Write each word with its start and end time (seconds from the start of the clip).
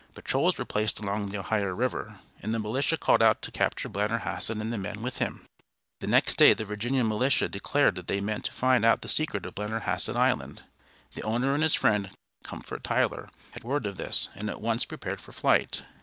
Patrols 0.15 0.57
were 0.57 0.65
placed 0.65 0.99
along 0.99 1.27
the 1.27 1.37
Ohio 1.37 1.67
River, 1.67 2.19
and 2.41 2.55
the 2.55 2.59
militia 2.59 2.97
called 2.97 3.21
out 3.21 3.43
to 3.43 3.51
capture 3.51 3.87
Blennerhassett 3.87 4.59
and 4.59 4.73
the 4.73 4.77
men 4.79 5.03
with 5.03 5.19
him. 5.19 5.45
The 5.99 6.07
next 6.07 6.37
day 6.39 6.55
the 6.55 6.65
Virginia 6.65 7.03
militia 7.03 7.47
declared 7.47 7.93
that 7.93 8.07
they 8.07 8.19
meant 8.19 8.45
to 8.45 8.51
find 8.51 8.83
out 8.83 9.01
the 9.03 9.07
secret 9.07 9.45
of 9.45 9.53
Blennerhassett 9.53 10.15
Island. 10.15 10.63
The 11.13 11.21
owner 11.21 11.53
and 11.53 11.61
his 11.61 11.75
friend, 11.75 12.09
Comfort 12.43 12.83
Tyler, 12.83 13.29
had 13.53 13.63
word 13.63 13.85
of 13.85 13.97
this, 13.97 14.27
and 14.33 14.49
at 14.49 14.59
once 14.59 14.85
prepared 14.85 15.21
for 15.21 15.33
flight. 15.33 15.85